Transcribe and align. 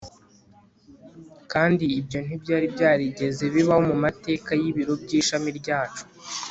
kandi 1.51 1.85
ibyo 1.99 2.19
ntibyari 2.25 2.65
byarigeze 2.73 3.43
bibaho 3.53 3.81
mu 3.89 3.95
mateka 4.03 4.49
y 4.61 4.65
ibiro 4.69 4.93
by 5.03 5.11
ishami 5.19 5.49
ryacu 5.59 6.03